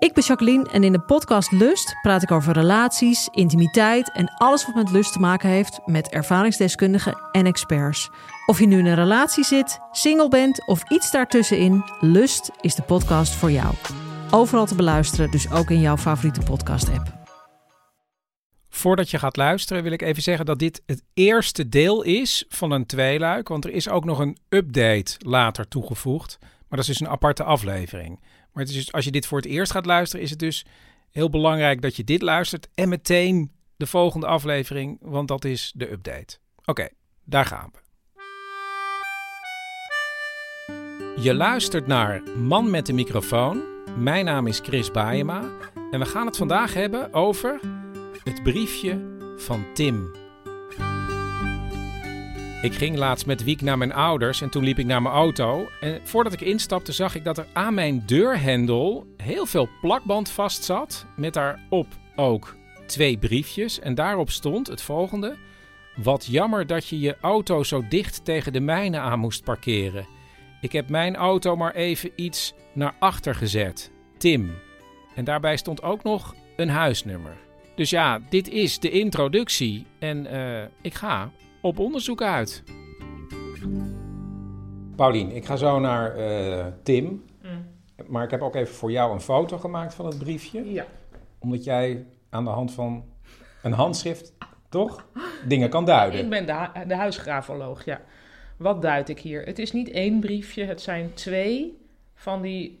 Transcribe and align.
Ik 0.00 0.12
ben 0.14 0.24
Jacqueline 0.24 0.70
en 0.70 0.84
in 0.84 0.92
de 0.92 1.00
podcast 1.00 1.52
Lust 1.52 1.96
praat 2.02 2.22
ik 2.22 2.30
over 2.30 2.52
relaties, 2.52 3.28
intimiteit 3.32 4.12
en 4.12 4.34
alles 4.36 4.66
wat 4.66 4.74
met 4.74 4.90
lust 4.90 5.12
te 5.12 5.18
maken 5.18 5.48
heeft 5.48 5.80
met 5.86 6.08
ervaringsdeskundigen 6.08 7.18
en 7.32 7.46
experts. 7.46 8.10
Of 8.46 8.58
je 8.58 8.66
nu 8.66 8.78
in 8.78 8.86
een 8.86 8.94
relatie 8.94 9.44
zit, 9.44 9.78
single 9.92 10.28
bent 10.28 10.66
of 10.66 10.90
iets 10.90 11.10
daartussenin, 11.10 11.84
Lust 12.00 12.50
is 12.60 12.74
de 12.74 12.82
podcast 12.82 13.34
voor 13.34 13.50
jou. 13.50 13.74
Overal 14.30 14.66
te 14.66 14.74
beluisteren, 14.74 15.30
dus 15.30 15.50
ook 15.50 15.70
in 15.70 15.80
jouw 15.80 15.96
favoriete 15.96 16.40
podcast-app. 16.40 17.18
Voordat 18.68 19.10
je 19.10 19.18
gaat 19.18 19.36
luisteren 19.36 19.82
wil 19.82 19.92
ik 19.92 20.02
even 20.02 20.22
zeggen 20.22 20.46
dat 20.46 20.58
dit 20.58 20.82
het 20.86 21.02
eerste 21.14 21.68
deel 21.68 22.02
is 22.02 22.44
van 22.48 22.70
een 22.70 22.86
tweeluik. 22.86 23.48
Want 23.48 23.64
er 23.64 23.70
is 23.70 23.88
ook 23.88 24.04
nog 24.04 24.18
een 24.18 24.38
update 24.48 25.14
later 25.18 25.68
toegevoegd. 25.68 26.38
Maar 26.40 26.78
dat 26.78 26.88
is 26.88 26.98
dus 26.98 27.00
een 27.00 27.12
aparte 27.12 27.44
aflevering. 27.44 28.20
Maar 28.52 28.62
het 28.62 28.72
is 28.72 28.78
dus, 28.78 28.92
als 28.92 29.04
je 29.04 29.10
dit 29.10 29.26
voor 29.26 29.38
het 29.38 29.46
eerst 29.46 29.72
gaat 29.72 29.86
luisteren, 29.86 30.24
is 30.24 30.30
het 30.30 30.38
dus 30.38 30.64
heel 31.10 31.30
belangrijk 31.30 31.82
dat 31.82 31.96
je 31.96 32.04
dit 32.04 32.22
luistert. 32.22 32.68
En 32.74 32.88
meteen 32.88 33.52
de 33.76 33.86
volgende 33.86 34.26
aflevering, 34.26 34.98
want 35.00 35.28
dat 35.28 35.44
is 35.44 35.72
de 35.76 35.90
update. 35.92 36.38
Oké, 36.64 36.88
daar 37.24 37.44
gaan 37.44 37.70
we. 37.72 37.78
Je 41.22 41.34
luistert 41.34 41.86
naar 41.86 42.22
Man 42.38 42.70
met 42.70 42.86
de 42.86 42.92
microfoon. 42.92 43.62
Mijn 43.96 44.24
naam 44.24 44.46
is 44.46 44.58
Chris 44.58 44.90
Baayema. 44.90 45.50
En 45.90 45.98
we 45.98 46.06
gaan 46.06 46.26
het 46.26 46.36
vandaag 46.36 46.74
hebben 46.74 47.12
over 47.12 47.60
het 48.24 48.42
briefje 48.42 49.00
van 49.36 49.64
Tim. 49.74 50.19
Ik 52.62 52.72
ging 52.72 52.96
laatst 52.96 53.26
met 53.26 53.44
Wiek 53.44 53.60
naar 53.60 53.78
mijn 53.78 53.92
ouders 53.92 54.40
en 54.40 54.50
toen 54.50 54.64
liep 54.64 54.78
ik 54.78 54.86
naar 54.86 55.02
mijn 55.02 55.14
auto. 55.14 55.68
En 55.80 56.00
voordat 56.02 56.32
ik 56.32 56.40
instapte 56.40 56.92
zag 56.92 57.14
ik 57.14 57.24
dat 57.24 57.38
er 57.38 57.46
aan 57.52 57.74
mijn 57.74 58.02
deurhendel 58.06 59.06
heel 59.16 59.46
veel 59.46 59.68
plakband 59.80 60.30
vast 60.30 60.64
zat. 60.64 61.06
Met 61.16 61.34
daarop 61.34 61.86
ook 62.16 62.56
twee 62.86 63.18
briefjes. 63.18 63.78
En 63.78 63.94
daarop 63.94 64.30
stond 64.30 64.66
het 64.66 64.82
volgende. 64.82 65.36
Wat 65.96 66.26
jammer 66.26 66.66
dat 66.66 66.86
je 66.88 67.00
je 67.00 67.16
auto 67.20 67.62
zo 67.62 67.84
dicht 67.88 68.24
tegen 68.24 68.52
de 68.52 68.60
mijne 68.60 68.98
aan 68.98 69.18
moest 69.18 69.44
parkeren. 69.44 70.06
Ik 70.60 70.72
heb 70.72 70.88
mijn 70.88 71.16
auto 71.16 71.56
maar 71.56 71.74
even 71.74 72.10
iets 72.16 72.54
naar 72.72 72.94
achter 72.98 73.34
gezet. 73.34 73.90
Tim. 74.18 74.54
En 75.14 75.24
daarbij 75.24 75.56
stond 75.56 75.82
ook 75.82 76.02
nog 76.02 76.34
een 76.56 76.70
huisnummer. 76.70 77.36
Dus 77.74 77.90
ja, 77.90 78.20
dit 78.28 78.48
is 78.48 78.78
de 78.78 78.90
introductie. 78.90 79.86
En 79.98 80.26
eh, 80.26 80.64
ik 80.80 80.94
ga 80.94 81.30
op 81.60 81.78
onderzoek 81.78 82.22
uit. 82.22 82.62
Paulien, 84.96 85.30
ik 85.30 85.44
ga 85.44 85.56
zo 85.56 85.78
naar 85.78 86.16
eh, 86.16 86.66
Tim. 86.82 87.24
Maar 88.06 88.24
ik 88.24 88.30
heb 88.30 88.42
ook 88.42 88.54
even 88.54 88.74
voor 88.74 88.90
jou 88.92 89.12
een 89.12 89.20
foto 89.20 89.58
gemaakt 89.58 89.94
van 89.94 90.06
het 90.06 90.18
briefje. 90.18 90.72
Ja. 90.72 90.86
Omdat 91.38 91.64
jij 91.64 92.06
aan 92.30 92.44
de 92.44 92.50
hand 92.50 92.72
van 92.72 93.04
een 93.62 93.72
handschrift, 93.72 94.32
toch? 94.68 95.06
Dingen 95.46 95.70
kan 95.70 95.84
duiden. 95.84 96.20
Ik 96.20 96.30
ben 96.30 96.46
de, 96.46 96.52
hu- 96.54 96.86
de 96.86 96.94
huisgrafoloog, 96.94 97.84
ja. 97.84 98.00
Wat 98.56 98.82
duid 98.82 99.08
ik 99.08 99.18
hier? 99.20 99.42
Het 99.42 99.58
is 99.58 99.72
niet 99.72 99.90
één 99.90 100.20
briefje, 100.20 100.64
het 100.64 100.80
zijn 100.80 101.14
twee 101.14 101.78
van 102.14 102.42
die 102.42 102.80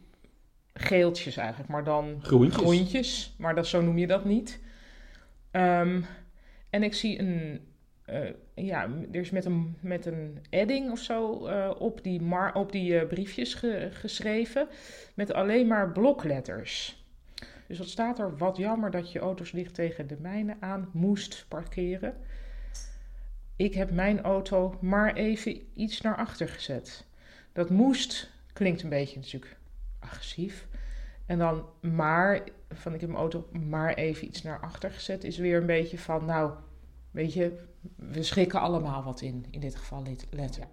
geeltjes 0.74 1.36
eigenlijk, 1.36 1.70
maar 1.70 1.84
dan 1.84 2.18
Groentjes. 2.22 2.62
groentjes, 2.62 3.34
maar 3.38 3.54
dat, 3.54 3.66
zo 3.66 3.82
noem 3.82 3.98
je 3.98 4.06
dat 4.06 4.24
niet. 4.24 4.60
Ehm, 5.50 6.00
en 6.70 6.82
ik 6.82 6.94
zie 6.94 7.18
een, 7.20 7.60
ja, 8.54 8.88
er 9.12 9.20
is 9.20 9.30
met 9.30 9.44
een, 9.44 9.76
met 9.80 10.06
een 10.06 10.38
edding 10.50 10.90
of 10.90 10.98
zo 10.98 11.46
eh, 11.46 11.70
op 11.78 12.02
die, 12.04 12.20
mar, 12.20 12.54
op 12.54 12.72
die 12.72 12.98
eh, 12.98 13.06
briefjes 13.06 13.54
ge- 13.54 13.88
geschreven, 13.92 14.68
met 15.14 15.32
alleen 15.32 15.66
maar 15.66 15.92
blokletters. 15.92 17.04
Dus 17.66 17.78
wat 17.78 17.88
staat 17.88 18.18
er? 18.18 18.36
Wat 18.36 18.56
jammer 18.56 18.90
dat 18.90 19.12
je 19.12 19.18
auto's 19.18 19.50
dicht 19.50 19.74
tegen 19.74 20.06
de 20.06 20.16
mijne 20.20 20.56
aan 20.60 20.90
moest 20.92 21.44
parkeren. 21.48 22.14
Ik 23.56 23.74
heb 23.74 23.90
mijn 23.90 24.22
auto 24.22 24.78
maar 24.80 25.14
even 25.14 25.62
iets 25.74 26.00
naar 26.00 26.16
achter 26.16 26.48
gezet. 26.48 27.06
Dat 27.52 27.70
moest 27.70 28.30
klinkt 28.52 28.82
een 28.82 28.88
beetje 28.88 29.16
natuurlijk 29.18 29.56
agressief. 29.98 30.66
En 31.26 31.38
dan 31.38 31.64
maar, 31.80 32.40
van 32.70 32.94
ik 32.94 33.00
heb 33.00 33.08
mijn 33.08 33.20
auto 33.20 33.48
maar 33.68 33.94
even 33.94 34.26
iets 34.26 34.42
naar 34.42 34.60
achter 34.60 34.90
gezet, 34.90 35.24
is 35.24 35.38
weer 35.38 35.60
een 35.60 35.66
beetje 35.66 35.98
van, 35.98 36.24
nou, 36.24 36.52
weet 37.10 37.32
je, 37.32 37.58
we 37.96 38.22
schrikken 38.22 38.60
allemaal 38.60 39.02
wat 39.02 39.20
in, 39.20 39.46
in 39.50 39.60
dit 39.60 39.76
geval 39.76 40.02
let- 40.02 40.26
letter. 40.30 40.64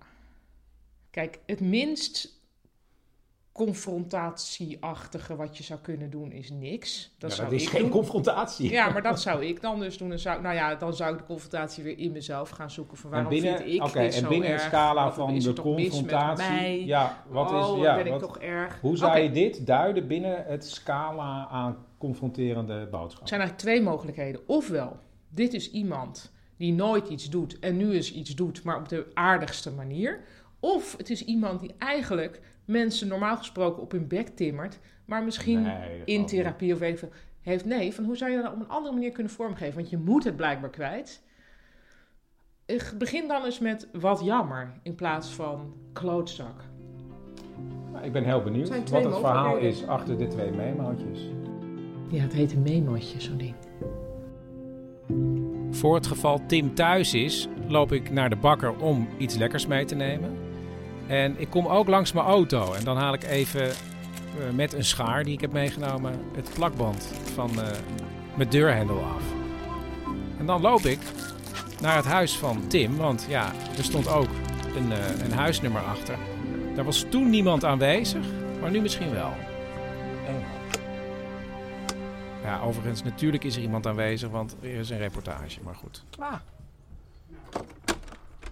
Kijk, 1.10 1.40
het 1.46 1.60
minst 1.60 2.36
confrontatieachtige 3.52 5.36
wat 5.36 5.58
je 5.58 5.64
zou 5.64 5.80
kunnen 5.80 6.10
doen 6.10 6.32
is 6.32 6.50
niks. 6.50 7.16
Dat 7.18 7.30
Ja, 7.30 7.36
zou 7.36 7.50
dat 7.50 7.60
is 7.60 7.64
ik 7.66 7.70
geen 7.72 7.82
doen. 7.82 7.90
confrontatie. 7.90 8.70
Ja, 8.72 8.90
maar 8.90 9.02
dat 9.02 9.22
zou 9.22 9.46
ik 9.46 9.62
dan 9.62 9.80
dus 9.80 9.98
doen. 9.98 10.10
Dan 10.10 10.20
zou, 10.20 10.42
nou 10.42 10.56
ja, 10.56 10.76
dan 10.76 10.94
zou 10.94 11.12
ik 11.14 11.18
de 11.20 11.26
confrontatie 11.26 11.84
weer 11.84 11.98
in 11.98 12.12
mezelf 12.12 12.50
gaan 12.50 12.72
zoeken. 12.72 12.98
Van 12.98 13.10
waarom 13.10 13.32
en 13.34 13.40
binnen, 13.42 13.58
vind 13.60 13.74
ik 13.74 13.84
oké, 13.84 14.00
dit 14.00 14.14
en 14.16 14.22
zo 14.22 14.28
binnen 14.30 14.50
erg? 14.50 14.62
een 14.64 14.68
scala 14.68 15.04
Wat 15.06 15.14
van 15.14 15.36
er 15.36 15.56
de 15.56 15.62
confrontatie. 15.62 16.86
Ja, 16.86 17.24
wat 17.30 17.52
oh, 17.52 17.60
is 17.60 17.66
wat 17.68 17.78
ja, 17.80 17.96
ben 17.96 18.06
ik 18.06 18.12
wat- 18.12 18.20
toch 18.22 18.38
erg. 18.40 18.80
Hoe 18.82 18.98
zou 18.98 19.18
je 19.18 19.32
dit 19.32 19.66
duiden 19.66 20.08
binnen 20.08 20.46
het 20.46 20.66
scala 20.66 21.48
aan 21.48 21.86
confronterende 21.98 22.74
Er 22.74 22.90
boodschappen? 22.90 23.28
zijn 23.28 23.42
eigenlijk 23.42 23.70
twee 23.70 23.82
mogelijkheden. 23.82 24.42
Ofwel, 24.48 24.98
dit 25.30 25.54
is 25.54 25.72
iemand 25.72 26.32
die 26.58 26.74
nooit 26.74 27.08
iets 27.08 27.30
doet 27.30 27.60
en 27.60 27.78
nu 27.78 27.92
eens 27.92 28.14
iets 28.14 28.36
doet, 28.36 28.64
maar 28.64 28.78
op 28.78 28.90
de 28.90 29.08
aardigste 29.14 29.72
manier. 29.72 30.20
Of 30.60 30.98
het 30.98 31.10
is 31.10 31.26
iemand 31.26 31.60
die 31.60 31.76
eigenlijk 31.78 32.42
mensen 32.66 33.08
normaal 33.08 33.38
gesproken 33.38 33.82
op 33.82 33.92
hun 33.92 34.08
bek 34.08 34.28
timmert, 34.28 34.80
maar 35.06 35.24
misschien 35.24 35.62
Nee, 35.62 36.02
in 36.06 36.22
ik 36.22 36.28
therapie 36.28 36.74
of 36.74 36.80
weet 36.80 36.94
ik 36.94 37.00
veel 37.00 37.12
heeft. 37.42 37.66
Nee, 37.66 37.94
van 37.94 38.04
hoe 38.04 38.18
zou 38.18 38.32
je 38.32 38.42
dat 38.42 38.54
op 38.54 38.60
een 38.60 38.70
andere 38.70 38.94
manier 38.94 39.12
kunnen 39.12 39.32
vormgeven? 39.32 39.76
Want 39.76 39.90
je 39.90 39.98
moet 39.98 40.24
het 40.24 40.36
blijkbaar 40.36 40.70
kwijt. 40.70 41.24
Eh, 42.66 42.80
Begin 42.98 43.28
dan 43.28 43.46
eens 43.46 43.60
met 43.60 43.88
wat 43.94 44.22
jammer 44.24 44.72
in 44.84 44.96
plaats 44.96 45.30
van 45.30 45.74
klootzak. 45.94 46.62
Nou, 47.92 48.06
ik 48.06 48.12
ben 48.12 48.24
heel 48.24 48.44
benieuwd 48.44 48.70
wat 48.70 49.04
het 49.04 49.16
verhaal 49.16 49.58
is 49.58 49.88
achter 49.88 50.18
de 50.18 50.28
twee 50.28 50.52
memootjes. 50.52 51.20
Ja, 52.10 52.22
het 52.22 52.34
heet 52.34 52.52
een 52.54 52.62
memootje, 52.62 53.22
zo'n 53.22 53.38
ding. 53.38 53.56
Voor 55.78 55.96
het 55.96 56.08
geval 56.08 56.42
Tim 56.48 56.76
thuis 56.76 57.14
is, 57.14 57.48
loop 57.68 57.92
ik 57.92 58.12
naar 58.12 58.30
de 58.30 58.36
bakker 58.36 58.76
om 58.78 59.10
iets 59.18 59.36
lekkers 59.36 59.68
mee 59.68 59.86
te 59.86 59.96
nemen. 59.96 60.38
En 61.08 61.36
ik 61.40 61.50
kom 61.50 61.68
ook 61.68 61.88
langs 61.88 62.12
mijn 62.12 62.26
auto 62.26 62.74
en 62.74 62.84
dan 62.84 62.98
haal 62.98 63.14
ik 63.14 63.24
even 63.24 63.70
eh, 63.70 63.76
met 64.54 64.74
een 64.74 64.86
schaar 64.86 65.24
die 65.24 65.34
ik 65.34 65.42
heb 65.42 65.52
meegenomen 65.52 66.20
het 66.36 66.50
plakband 66.54 67.12
van 67.34 67.50
eh, 67.62 67.68
mijn 68.36 68.50
deurhendel 68.50 69.04
af. 69.04 69.24
En 70.40 70.46
dan 70.46 70.62
loop 70.62 70.82
ik 70.82 71.00
naar 71.82 71.96
het 71.96 72.06
huis 72.06 72.38
van 72.38 72.68
Tim, 72.68 72.98
want 72.98 73.26
ja, 73.30 73.52
er 73.78 73.84
stond 73.84 74.08
ook 74.08 74.30
een, 74.76 74.92
eh, 74.92 75.26
een 75.26 75.34
huisnummer 75.34 75.82
achter. 75.82 76.18
Daar 76.76 76.86
was 76.86 77.06
toen 77.10 77.30
niemand 77.30 77.64
aanwezig, 77.64 78.26
maar 78.62 78.72
nu 78.72 78.82
misschien 78.82 79.12
wel. 79.12 79.34
Ja, 82.48 82.62
overigens, 82.62 83.04
natuurlijk 83.04 83.44
is 83.44 83.56
er 83.56 83.62
iemand 83.62 83.86
aanwezig, 83.88 84.30
want 84.30 84.56
er 84.62 84.70
is 84.70 84.90
een 84.90 84.98
reportage, 84.98 85.60
maar 85.64 85.76
goed. 85.76 86.04
Ah. 86.20 86.34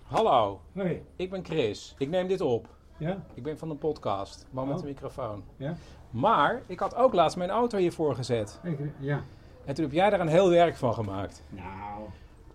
Hallo, 0.04 0.62
Hoi. 0.74 1.04
ik 1.16 1.30
ben 1.30 1.46
Chris. 1.46 1.96
Ik 1.98 2.10
neem 2.10 2.28
dit 2.28 2.42
op. 2.42 2.68
Ja? 2.98 3.18
Ik 3.34 3.44
ben 3.44 3.58
van 3.58 3.70
een 3.70 3.78
podcast, 3.78 4.48
man 4.52 4.68
met 4.68 4.76
Oh. 4.78 4.82
een 4.82 4.88
microfoon. 4.90 5.44
Ja? 5.58 5.76
Maar 6.10 6.62
ik 6.68 6.80
had 6.80 6.96
ook 6.96 7.14
laatst 7.14 7.38
mijn 7.38 7.50
auto 7.50 7.78
hiervoor 7.78 8.16
gezet. 8.16 8.60
Ik, 8.64 8.80
ja. 9.00 9.24
En 9.66 9.74
toen 9.74 9.84
heb 9.84 9.94
jij 9.94 10.10
daar 10.10 10.20
een 10.20 10.28
heel 10.28 10.50
werk 10.50 10.76
van 10.76 10.94
gemaakt. 10.94 11.44
Nou. 11.50 12.02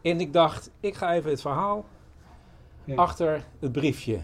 En 0.03 0.21
ik 0.21 0.33
dacht, 0.33 0.71
ik 0.81 0.95
ga 0.95 1.13
even 1.15 1.31
het 1.31 1.41
verhaal 1.41 1.85
Ja. 2.85 2.95
achter 2.95 3.45
het 3.61 3.73
briefje 3.73 4.19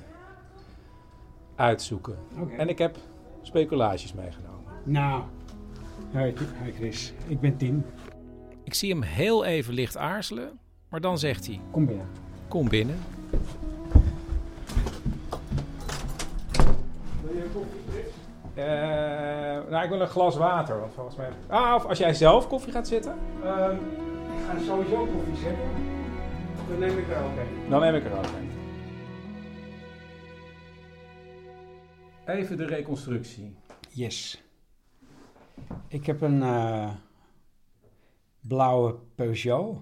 uitzoeken. 1.55 2.19
Oké. 2.39 2.55
En 2.55 2.69
ik 2.69 2.79
heb 2.79 2.97
speculaties 3.43 4.13
meegenomen. 4.13 4.73
Nou. 4.85 5.23
Hoi, 6.13 6.35
hi 6.65 6.73
Chris. 6.73 7.13
Ik 7.29 7.41
ben 7.41 7.57
Tim. 7.57 7.85
Ik 8.65 8.75
zie 8.75 8.91
hem 8.91 9.03
heel 9.03 9.45
even 9.45 9.75
licht 9.75 9.97
aarzelen, 9.97 10.59
maar 10.89 11.01
dan 11.01 11.19
zegt 11.19 11.47
hij, 11.47 11.61
Kom 11.71 11.87
binnen. 11.87 12.07
kom 12.49 12.69
binnen. 12.69 12.97
Wil 17.23 17.35
je 17.37 17.43
een 17.43 17.53
koffie, 17.53 17.81
Chris? 17.91 18.05
Eh, 18.55 19.71
nou, 19.71 19.83
ik 19.85 19.89
wil 19.89 20.01
een 20.01 20.07
glas 20.09 20.37
water, 20.37 20.81
want 20.81 20.93
volgens 20.95 21.17
mij... 21.17 21.29
Ah, 21.47 21.75
of 21.75 21.85
als 21.85 21.99
jij 21.99 22.15
zelf 22.15 22.49
koffie 22.49 22.73
gaat 22.73 22.89
zitten? 22.89 23.15
Ehm, 23.45 23.75
ik 23.75 24.45
ga 24.49 24.59
sowieso 24.67 24.97
koffie 25.07 25.37
zetten. 25.37 25.65
Dan 26.69 26.79
neem 26.79 26.99
ik 26.99 27.09
er 27.09 27.23
ook 27.25 27.37
een. 27.37 27.71
Dan 27.71 27.81
neem 27.81 27.95
ik 27.95 28.05
er 28.05 28.13
ook 28.19 28.25
een. 28.25 28.51
Even 32.27 32.57
de 32.57 32.65
reconstructie. 32.67 33.55
Yes. 33.91 34.45
Ik 35.89 36.07
heb 36.07 36.21
een 36.21 36.43
eh, 36.43 36.95
blauwe 38.41 38.99
Peugeot. 39.15 39.79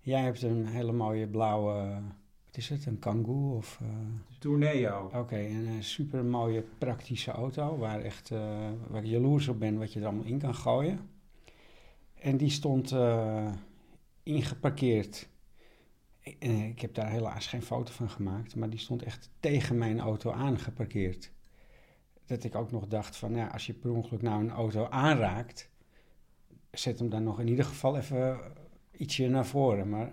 Jij 0.00 0.22
hebt 0.22 0.42
een 0.42 0.66
hele 0.66 0.92
mooie 0.92 1.28
blauwe, 1.28 2.00
wat 2.44 2.56
is 2.56 2.68
het, 2.68 2.86
een 2.86 2.98
Kangoo 2.98 3.56
of... 3.56 3.78
eh, 3.82 3.88
Tourneo. 4.38 5.10
Oké, 5.14 5.38
een 5.38 5.84
super 5.84 6.24
mooie 6.24 6.64
praktische 6.78 7.30
auto 7.30 7.78
waar, 7.78 8.00
echt, 8.00 8.30
eh, 8.30 8.70
waar 8.88 9.02
ik 9.02 9.10
jaloers 9.10 9.48
op 9.48 9.58
ben 9.58 9.78
wat 9.78 9.92
je 9.92 10.00
er 10.00 10.06
allemaal 10.06 10.24
in 10.24 10.38
kan 10.38 10.54
gooien. 10.54 11.10
En 12.14 12.36
die 12.36 12.50
stond 12.50 12.94
ingeparkeerd. 14.22 15.28
Ik, 16.20 16.44
ik 16.44 16.80
heb 16.80 16.94
daar 16.94 17.10
helaas 17.10 17.46
geen 17.46 17.62
foto 17.62 17.92
van 17.92 18.10
gemaakt, 18.10 18.56
maar 18.56 18.70
die 18.70 18.78
stond 18.78 19.02
echt 19.02 19.30
tegen 19.40 19.78
mijn 19.78 20.00
auto 20.00 20.30
aangeparkeerd. 20.30 21.32
Dat 22.26 22.44
ik 22.44 22.54
ook 22.54 22.70
nog 22.70 22.86
dacht 22.86 23.16
van, 23.16 23.34
ja, 23.34 23.46
als 23.46 23.66
je 23.66 23.72
per 23.72 23.92
ongeluk 23.92 24.22
nou 24.22 24.40
een 24.40 24.50
auto 24.50 24.88
aanraakt, 24.88 25.70
zet 26.70 26.98
hem 26.98 27.10
dan 27.10 27.22
nog 27.22 27.40
in 27.40 27.48
ieder 27.48 27.64
geval 27.64 27.96
even 27.96 28.40
ietsje 28.90 29.28
naar 29.28 29.46
voren. 29.46 29.88
Maar 29.88 30.12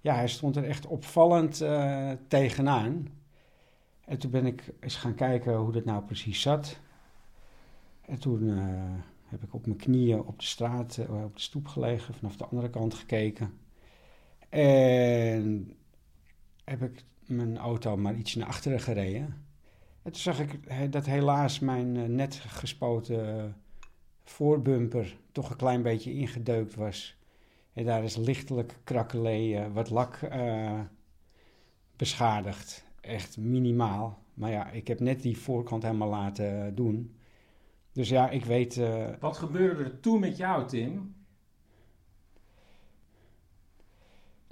ja, 0.00 0.14
hij 0.14 0.28
stond 0.28 0.56
er 0.56 0.64
echt 0.64 0.86
opvallend 0.86 1.60
eh, 1.60 2.10
tegenaan. 2.28 3.08
En 4.04 4.18
toen 4.18 4.30
ben 4.30 4.46
ik 4.46 4.72
eens 4.80 4.96
gaan 4.96 5.14
kijken 5.14 5.56
hoe 5.56 5.72
dat 5.72 5.84
nou 5.84 6.04
precies 6.04 6.40
zat. 6.40 6.80
En 8.00 8.18
toen 8.18 8.48
eh, 8.48 9.02
heb 9.24 9.42
ik 9.42 9.54
op 9.54 9.66
mijn 9.66 9.78
knieën 9.78 10.20
op 10.20 10.38
de 10.38 10.44
straat, 10.44 10.96
eh, 10.96 11.24
op 11.24 11.34
de 11.34 11.40
stoep 11.40 11.66
gelegen, 11.66 12.14
vanaf 12.14 12.36
de 12.36 12.44
andere 12.44 12.70
kant 12.70 12.94
gekeken. 12.94 13.58
En 14.48 15.76
heb 16.64 16.82
ik 16.82 17.04
mijn 17.26 17.58
auto 17.58 17.96
maar 17.96 18.14
iets 18.14 18.34
naar 18.34 18.48
achteren 18.48 18.80
gereden. 18.80 19.45
En 20.06 20.12
toen 20.12 20.20
zag 20.20 20.40
ik 20.40 20.92
dat 20.92 21.06
helaas 21.06 21.58
mijn 21.58 21.96
eh, 21.96 22.04
net 22.04 22.34
gespoten 22.34 23.54
voorbumper 24.24 25.16
toch 25.32 25.50
een 25.50 25.56
klein 25.56 25.82
beetje 25.82 26.12
ingedeukt 26.12 26.74
was. 26.74 27.16
En 27.72 27.84
daar 27.84 28.04
is 28.04 28.16
lichtelijk 28.16 28.78
krakkelee, 28.84 29.56
eh, 29.56 29.72
wat 29.72 29.90
lak 29.90 30.14
eh, 30.16 30.80
beschadigd. 31.96 32.84
Echt 33.00 33.36
minimaal. 33.38 34.22
Maar 34.34 34.50
ja, 34.50 34.70
ik 34.70 34.88
heb 34.88 35.00
net 35.00 35.22
die 35.22 35.38
voorkant 35.38 35.82
helemaal 35.82 36.08
laten 36.08 36.74
doen. 36.74 37.16
Dus 37.92 38.08
ja, 38.08 38.30
ik 38.30 38.44
weet. 38.44 38.76
eh, 38.76 39.08
Wat 39.20 39.36
gebeurde 39.36 39.84
er 39.84 40.00
toen 40.00 40.20
met 40.20 40.36
jou, 40.36 40.66
Tim? 40.66 41.14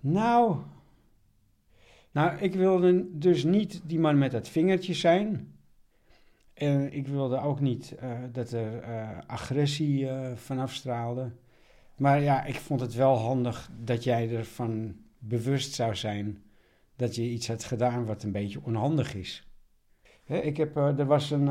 nou. 0.00 0.56
Nou, 2.14 2.38
ik 2.38 2.54
wilde 2.54 3.18
dus 3.18 3.44
niet 3.44 3.80
die 3.84 3.98
man 3.98 4.18
met 4.18 4.30
dat 4.30 4.48
vingertje 4.48 4.94
zijn. 4.94 5.54
En 6.54 6.92
ik 6.92 7.06
wilde 7.06 7.40
ook 7.40 7.60
niet 7.60 7.94
eh, 7.94 8.10
dat 8.32 8.50
er 8.50 8.80
eh, 8.82 9.08
agressie 9.26 10.08
eh 10.08 10.36
vanaf 10.36 10.72
straalde. 10.72 11.30
Maar 11.96 12.20
ja, 12.20 12.44
ik 12.44 12.54
vond 12.54 12.80
het 12.80 12.94
wel 12.94 13.16
handig 13.16 13.70
dat 13.84 14.04
jij 14.04 14.36
ervan 14.36 14.96
bewust 15.18 15.74
zou 15.74 15.94
zijn 15.94 16.42
dat 16.96 17.14
je 17.14 17.22
iets 17.22 17.48
had 17.48 17.64
gedaan 17.64 18.04
wat 18.04 18.22
een 18.22 18.32
beetje 18.32 18.60
onhandig 18.62 19.14
is. 19.14 19.48
Hè, 20.24 20.38
ik 20.38 20.56
heb, 20.56 20.76
er 20.76 21.06
was 21.06 21.30
een, 21.30 21.46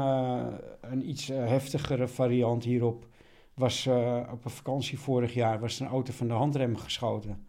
een 0.81 1.09
iets 1.09 1.27
heftigere 1.27 2.07
variant 2.07 2.63
hierop. 2.63 3.07
Was, 3.53 3.87
op 4.31 4.45
een 4.45 4.51
vakantie 4.51 4.99
vorig 4.99 5.33
jaar 5.33 5.59
was 5.59 5.79
een 5.79 5.87
auto 5.87 6.13
van 6.13 6.27
de 6.27 6.33
handrem 6.33 6.77
geschoten. 6.77 7.45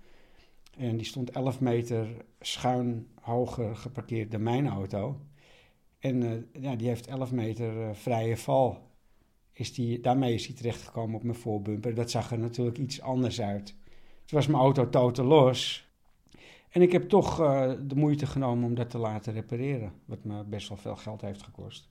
En 0.76 0.96
die 0.96 1.06
stond 1.06 1.30
11 1.30 1.60
meter 1.60 2.24
schuin 2.40 3.08
hoger 3.20 3.76
geparkeerd 3.76 4.30
dan 4.30 4.42
mijn 4.42 4.68
auto. 4.68 5.20
En 5.98 6.22
eh, 6.22 6.62
ja, 6.62 6.76
die 6.76 6.88
heeft 6.88 7.06
11 7.06 7.32
meter 7.32 7.82
eh, 7.82 7.94
vrije 7.94 8.36
val. 8.36 8.92
Is 9.52 9.74
die, 9.74 10.00
daarmee 10.00 10.34
is 10.34 10.46
hij 10.46 10.56
terechtgekomen 10.56 11.16
op 11.16 11.22
mijn 11.22 11.36
voorbumper. 11.36 11.94
Dat 11.94 12.10
zag 12.10 12.30
er 12.30 12.38
natuurlijk 12.38 12.78
iets 12.78 13.00
anders 13.00 13.40
uit. 13.40 13.66
Toen 14.24 14.38
was 14.38 14.46
mijn 14.46 14.62
auto 14.62 14.88
totaal 14.88 15.26
los. 15.26 15.88
En 16.70 16.82
ik 16.82 16.92
heb 16.92 17.08
toch 17.08 17.40
eh, 17.40 17.72
de 17.82 17.94
moeite 17.94 18.26
genomen 18.26 18.64
om 18.64 18.74
dat 18.74 18.90
te 18.90 18.98
laten 18.98 19.32
repareren. 19.32 19.92
Wat 20.04 20.24
me 20.24 20.44
best 20.44 20.68
wel 20.68 20.78
veel 20.78 20.96
geld 20.96 21.20
heeft 21.20 21.42
gekost. 21.42 21.90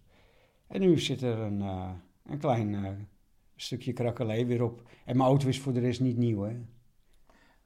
En 0.68 0.82
nu 0.82 1.00
zit 1.00 1.22
er 1.22 1.40
een, 1.40 1.62
een 2.26 2.40
klein 2.40 3.08
stukje 3.56 3.94
krakkelee 3.94 4.46
weer 4.46 4.64
op. 4.64 4.90
En 5.06 5.18
mijn 5.18 5.30
auto 5.30 5.48
is 5.48 5.60
voor 5.60 5.74
de 5.74 5.80
rest 5.80 6.02
niet 6.02 6.18
nieuw, 6.18 6.42
hè. 6.42 6.56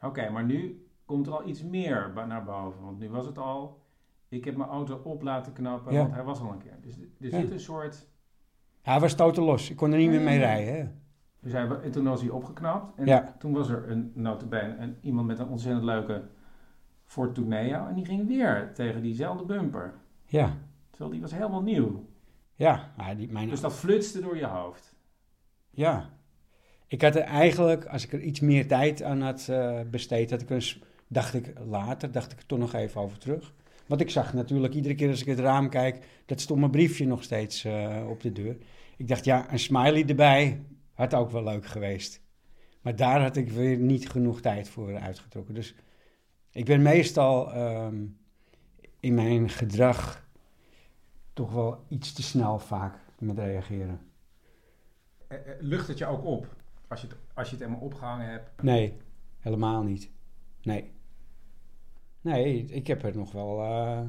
Oké, 0.02 0.30
maar 0.30 0.46
nu 0.46 0.87
komt 1.08 1.28
er 1.28 1.34
al 1.34 1.48
iets 1.48 1.64
meer 1.64 2.12
naar 2.28 2.44
boven. 2.44 2.84
Want 2.84 3.00
nu 3.00 3.10
was 3.10 3.26
het 3.26 3.38
al... 3.38 3.86
Ik 4.30 4.46
heb 4.46 4.56
mijn 4.58 4.70
auto 4.70 5.02
op 5.04 5.22
laten 5.22 5.54
knappen, 5.54 5.94
Ja. 5.94 6.00
want 6.00 6.14
hij 6.14 6.24
was 6.24 6.40
al 6.40 6.52
een 6.52 6.58
keer. 6.58 6.78
Dus 6.82 6.98
er 6.98 7.08
Ja. 7.18 7.40
zit 7.40 7.52
een 7.52 7.60
soort... 7.60 8.08
Hij 8.82 9.00
was 9.00 9.14
totaal 9.16 9.46
los. 9.46 9.70
Ik 9.70 9.76
kon 9.76 9.92
er 9.92 9.98
niet 9.98 10.10
meer 10.10 10.22
mee 10.22 10.40
Ja. 10.40 10.46
rijden, 10.46 10.76
hè. 10.76 10.88
Dus 11.40 11.52
hij, 11.52 11.68
en 11.84 11.92
toen 11.92 12.04
was 12.04 12.22
hij 12.22 12.30
opgeknapt. 12.30 12.98
En 13.00 13.06
Ja. 13.06 13.36
toen 13.40 13.54
was 13.54 13.70
er 13.70 13.90
een, 13.92 14.12
notabene, 14.16 14.76
een, 14.78 14.98
iemand 15.02 15.28
met 15.28 15.40
een 15.40 15.48
ontzettend 15.48 15.86
leuke 15.86 16.24
Ford 17.06 17.36
Tourneo. 17.36 17.86
En 17.88 17.96
die 17.96 18.06
ging 18.06 18.28
weer 18.28 18.72
tegen 18.74 19.02
diezelfde 19.02 19.46
bumper. 19.46 19.94
Ja, 20.26 20.54
Terwijl 20.90 21.12
die 21.12 21.22
was 21.22 21.32
helemaal 21.32 21.62
nieuw. 21.62 22.06
ja. 22.56 22.92
Die, 23.18 23.32
mijn, 23.32 23.50
Dus 23.50 23.62
dat 23.62 23.74
flutste 23.74 24.22
door 24.22 24.38
je 24.38 24.46
hoofd. 24.46 24.96
Ja. 25.70 26.10
Ik 26.88 27.02
had 27.02 27.16
er 27.16 27.22
eigenlijk, 27.22 27.86
als 27.86 28.06
ik 28.06 28.14
er 28.14 28.22
iets 28.22 28.40
meer 28.40 28.68
tijd 28.68 29.04
aan 29.04 29.22
had 29.22 29.48
eh, 29.50 29.80
besteed, 29.92 30.30
had 30.32 30.42
ik 30.42 30.50
eens, 30.50 30.82
dacht 31.08 31.34
ik 31.34 31.54
later, 31.66 32.12
dacht 32.12 32.32
ik 32.32 32.38
er 32.38 32.46
toch 32.46 32.60
nog 32.60 32.74
even 32.74 33.02
over 33.02 33.18
terug. 33.18 33.54
Want 33.86 34.02
ik 34.02 34.10
zag 34.10 34.34
natuurlijk 34.34 34.74
iedere 34.74 34.96
keer 34.96 35.10
als 35.10 35.22
ik 35.22 35.28
het 35.28 35.40
raam 35.40 35.70
kijk, 35.70 36.06
dat 36.26 36.42
stomme 36.42 36.70
briefje 36.70 37.08
nog 37.08 37.24
steeds 37.24 37.64
eh, 37.64 38.06
op 38.10 38.22
de 38.22 38.32
deur. 38.32 38.58
Ik 38.98 39.08
dacht, 39.08 39.26
ja, 39.26 39.52
een 39.52 39.60
smiley 39.60 40.06
erbij 40.06 40.66
had 40.94 41.14
ook 41.14 41.32
wel 41.32 41.44
leuk 41.44 41.66
geweest. 41.66 42.22
Maar 42.82 42.96
daar 42.96 43.22
had 43.22 43.36
ik 43.36 43.50
weer 43.50 43.78
niet 43.78 44.10
genoeg 44.10 44.42
tijd 44.42 44.70
voor 44.70 45.00
uitgetrokken. 45.00 45.54
Dus 45.54 45.76
ik 46.52 46.66
ben 46.66 46.82
meestal 46.82 47.52
ehm, 47.52 48.06
in 49.00 49.14
mijn 49.14 49.50
gedrag 49.50 50.26
toch 51.34 51.52
wel 51.52 51.86
iets 51.88 52.14
te 52.14 52.24
snel 52.24 52.60
vaak 52.60 53.00
met 53.20 53.38
reageren. 53.38 54.00
Eh, 55.28 55.38
eh, 55.38 55.44
Lucht 55.60 55.88
het 55.88 55.98
je 55.98 56.06
ook 56.06 56.26
op? 56.26 56.56
Als 56.88 57.02
je 57.02 57.08
het, 57.08 57.18
als 57.34 57.50
je 57.50 57.56
het 57.56 57.64
helemaal 57.64 57.86
opgehangen 57.86 58.30
hebt. 58.30 58.62
Nee, 58.62 58.98
helemaal 59.40 59.84
niet. 59.84 60.10
Nee. 60.62 60.92
Nee, 62.22 62.66
ik 62.66 62.88
heb 62.88 63.04
er 63.04 63.16
nog 63.16 63.32
wel... 63.32 63.62
eh, 63.62 64.02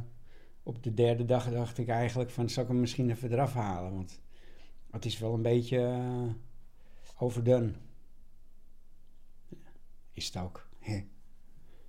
op 0.62 0.82
de 0.82 0.94
derde 0.94 1.24
dag 1.24 1.50
dacht 1.50 1.78
ik 1.78 1.88
eigenlijk 1.88 2.30
van... 2.30 2.48
zal 2.48 2.62
ik 2.62 2.68
hem 2.68 2.80
misschien 2.80 3.10
even 3.10 3.32
eraf 3.32 3.52
halen? 3.52 3.94
Want 3.94 4.20
het 4.90 5.04
is 5.04 5.18
wel 5.18 5.34
een 5.34 5.42
beetje 5.42 5.78
eh, 5.78 6.28
overdone. 7.18 7.72
Is 10.12 10.26
het 10.26 10.36
ook. 10.36 10.68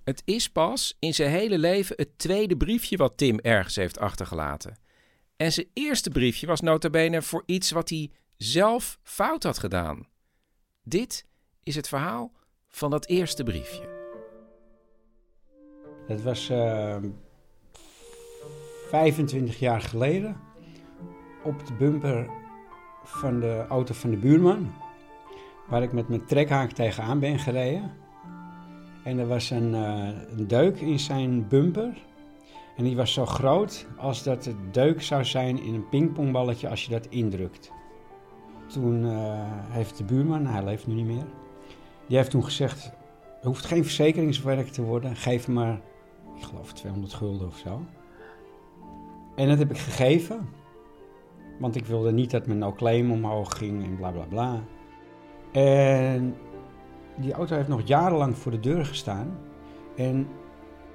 Het 0.04 0.22
is 0.24 0.50
pas 0.50 0.96
in 0.98 1.14
zijn 1.14 1.30
hele 1.30 1.58
leven 1.58 1.96
het 1.96 2.18
tweede 2.18 2.56
briefje 2.56 2.96
wat 2.96 3.16
Tim 3.16 3.38
ergens 3.38 3.76
heeft 3.76 3.98
achtergelaten. 3.98 4.78
En 5.36 5.52
zijn 5.52 5.70
eerste 5.72 6.10
briefje 6.10 6.46
was 6.46 6.60
nota 6.60 6.90
bene 6.90 7.22
voor 7.22 7.42
iets 7.46 7.70
wat 7.70 7.88
hij 7.88 8.10
zelf 8.36 8.98
fout 9.02 9.42
had 9.42 9.58
gedaan. 9.58 10.08
Dit 10.82 11.26
is 11.62 11.74
het 11.74 11.88
verhaal 11.88 12.32
van 12.68 12.90
dat 12.90 13.06
eerste 13.06 13.42
briefje. 13.42 13.99
Dat 16.10 16.22
was 16.22 16.48
eh, 16.48 16.96
25 18.88 19.58
jaar 19.58 19.80
geleden. 19.80 20.36
Op 21.44 21.66
de 21.66 21.72
bumper 21.72 22.28
van 23.04 23.40
de 23.40 23.64
auto 23.68 23.94
van 23.94 24.10
de 24.10 24.16
buurman. 24.16 24.72
Waar 25.68 25.82
ik 25.82 25.92
met 25.92 26.08
mijn 26.08 26.24
trekhaak 26.24 26.70
tegenaan 26.70 27.18
ben 27.18 27.38
gereden. 27.38 27.92
En 29.04 29.18
er 29.18 29.26
was 29.26 29.50
een, 29.50 29.74
eh, 29.74 30.08
een 30.36 30.48
deuk 30.48 30.80
in 30.80 30.98
zijn 30.98 31.48
bumper. 31.48 32.02
En 32.76 32.84
die 32.84 32.96
was 32.96 33.12
zo 33.12 33.26
groot 33.26 33.86
als 33.96 34.22
dat 34.22 34.44
het 34.44 34.74
deuk 34.74 35.02
zou 35.02 35.24
zijn 35.24 35.62
in 35.62 35.74
een 35.74 35.88
pingpongballetje 35.88 36.68
als 36.68 36.84
je 36.84 36.90
dat 36.90 37.06
indrukt. 37.06 37.72
Toen 38.66 39.04
eh, 39.04 39.38
heeft 39.68 39.98
de 39.98 40.04
buurman, 40.04 40.46
hij 40.46 40.64
leeft 40.64 40.86
nu 40.86 40.94
niet 40.94 41.06
meer, 41.06 41.26
die 42.06 42.16
heeft 42.16 42.30
toen 42.30 42.44
gezegd: 42.44 42.92
er 43.40 43.46
hoeft 43.46 43.64
geen 43.64 43.84
verzekeringswerk 43.84 44.68
te 44.68 44.82
worden, 44.82 45.16
geef 45.16 45.48
maar, 45.48 45.80
ik 46.40 46.46
geloof 46.46 46.72
200 46.72 47.12
gulden 47.12 47.46
of 47.46 47.56
zo. 47.56 47.80
En 49.34 49.48
dat 49.48 49.58
heb 49.58 49.70
ik 49.70 49.78
gegeven, 49.78 50.48
want 51.58 51.76
ik 51.76 51.86
wilde 51.86 52.12
niet 52.12 52.30
dat 52.30 52.46
mijn 52.46 52.58
no-claim 52.58 53.12
omhoog 53.12 53.58
ging 53.58 53.84
en 53.84 53.96
bla 53.96 54.10
bla 54.10 54.24
bla. 54.24 54.60
En 55.52 56.36
die 57.16 57.32
auto 57.32 57.56
heeft 57.56 57.68
nog 57.68 57.86
jarenlang 57.86 58.36
voor 58.36 58.52
de 58.52 58.60
deur 58.60 58.84
gestaan. 58.84 59.38
En 59.96 60.28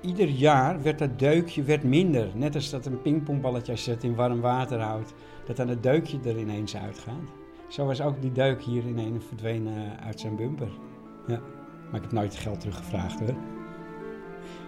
ieder 0.02 0.28
jaar 0.28 0.82
werd 0.82 1.00
dat 1.00 1.20
deukje 1.20 1.64
werd 1.64 1.84
minder. 1.84 2.32
Net 2.34 2.56
als 2.56 2.70
dat 2.70 2.86
een 2.86 3.02
pingpongballetje 3.02 3.72
als 3.72 3.86
je 3.86 3.92
het 3.92 4.04
in 4.04 4.16
warm 4.16 4.42
water 4.42 4.80
houdt, 4.80 5.14
dat 5.46 5.56
dan 5.56 5.68
het 5.68 5.84
deukje 5.84 6.20
er 6.26 6.40
ineens 6.40 6.76
uitgaat. 6.76 7.30
Zo 7.68 7.86
was 7.86 8.02
ook 8.02 8.22
die 8.22 8.32
deuk 8.32 8.62
hier 8.62 8.88
ineens 8.88 9.26
verdwenen 9.26 10.00
uit 10.00 10.20
zijn 10.20 10.36
bumper. 10.36 10.72
Ja, 11.28 11.40
maar 11.86 11.96
ik 11.96 12.02
heb 12.02 12.12
nooit 12.12 12.36
geld 12.36 12.60
teruggevraagd 12.60 13.20
hoor. 13.20 13.36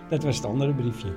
Dat 0.09 0.23
was 0.23 0.35
het 0.35 0.45
andere 0.45 0.73
briefje. 0.73 1.09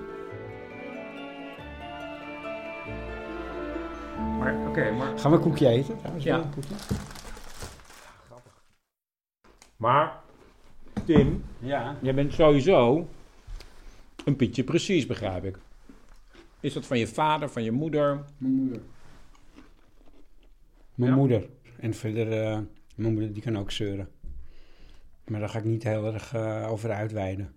Maar 4.39 4.69
oké, 4.69 4.91
maar... 4.91 5.19
Gaan 5.19 5.31
we 5.31 5.37
een 5.37 5.43
koekje 5.43 5.69
eten? 5.69 5.97
Trouwens, 5.99 6.25
Ja. 6.25 6.37
een 6.43 6.51
koekje? 6.51 6.75
Maar, 9.77 10.21
Tim, 11.05 11.45
Ja. 11.59 11.97
jij 12.03 12.15
bent 12.15 12.33
sowieso 12.33 13.09
een 14.25 14.37
Pietje 14.37 14.65
precies, 14.65 15.07
begrijp 15.07 15.45
ik. 15.45 15.59
Is 16.61 16.73
dat 16.73 16.87
van 16.87 16.99
je 16.99 17.07
vader, 17.07 17.49
van 17.49 17.63
je 17.63 17.71
moeder? 17.71 18.25
Mijn 18.39 18.55
moeder. 18.55 18.81
Mijn 20.95 21.11
Ja. 21.11 21.17
moeder. 21.17 21.49
En 21.79 21.95
verder, 21.95 22.33
eh, 22.43 22.59
mijn 22.95 23.13
moeder 23.13 23.33
die 23.33 23.43
kan 23.43 23.59
ook 23.59 23.71
zeuren. 23.71 24.09
Maar 25.27 25.41
daar 25.41 25.49
ga 25.49 25.59
ik 25.59 25.65
niet 25.65 25.83
heel 25.83 26.13
erg 26.13 26.35
eh, 26.35 26.67
over 26.71 26.91
uitweiden. 26.91 27.53